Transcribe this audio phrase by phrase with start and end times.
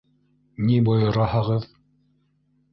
[0.69, 1.71] Ни бойораһығыҙ?